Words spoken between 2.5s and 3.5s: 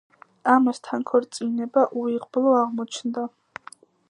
აღმოჩნდა.